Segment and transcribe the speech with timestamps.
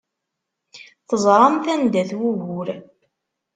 [1.09, 2.67] Teẓramt anda-t wugur.